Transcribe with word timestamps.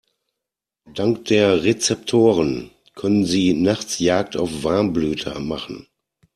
Dank 0.95 1.25
der 1.25 1.63
Rezeptoren 1.63 2.71
können 2.95 3.23
sie 3.23 3.53
nachts 3.53 3.99
Jagd 3.99 4.35
auf 4.35 4.63
Warmblüter 4.63 5.39
machen. 5.39 5.85